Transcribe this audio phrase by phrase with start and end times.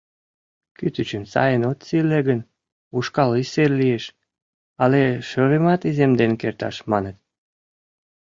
[0.77, 2.39] Кӱтӱчым сайын от сийле гын,
[2.97, 4.05] ушкал исыр лиеш
[4.83, 7.17] але шӧрымат иземден керташ, маныт!